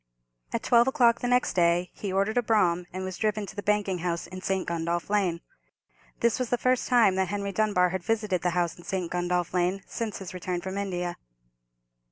At 0.51 0.63
twelve 0.63 0.87
o'clock 0.87 1.19
the 1.19 1.27
next 1.27 1.53
day 1.53 1.91
he 1.93 2.11
ordered 2.11 2.39
a 2.39 2.41
brougham, 2.41 2.87
and 2.91 3.03
was 3.03 3.19
driven 3.19 3.45
to 3.45 3.55
the 3.55 3.61
banking 3.61 3.99
house 3.99 4.25
in 4.25 4.41
St. 4.41 4.67
Gundolph 4.67 5.11
Lane. 5.11 5.41
This 6.21 6.39
was 6.39 6.49
the 6.49 6.57
first 6.57 6.87
time 6.87 7.13
that 7.17 7.27
Henry 7.27 7.51
Dunbar 7.51 7.89
had 7.89 8.03
visited 8.03 8.41
the 8.41 8.49
house 8.57 8.75
in 8.79 8.83
St. 8.83 9.11
Gundolph 9.11 9.53
Lane 9.53 9.83
since 9.85 10.17
his 10.17 10.33
return 10.33 10.59
from 10.59 10.75
India. 10.79 11.17